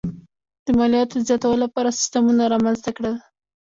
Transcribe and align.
د 0.65 0.67
مالیاتو 0.79 1.15
د 1.19 1.23
زیاتولو 1.27 1.63
لپاره 1.65 1.95
سیستمونه 1.99 2.43
رامنځته 2.53 2.89
کړل. 2.97 3.15